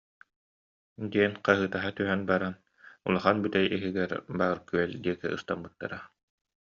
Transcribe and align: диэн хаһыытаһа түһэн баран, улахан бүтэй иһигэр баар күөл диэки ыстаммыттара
диэн 1.11 1.33
хаһыытаһа 1.45 1.89
түһэн 1.97 2.21
баран, 2.31 2.55
улахан 3.07 3.37
бүтэй 3.43 3.65
иһигэр 3.75 4.11
баар 4.39 4.57
күөл 4.67 4.91
диэки 5.03 5.27
ыстаммыттара 5.37 5.99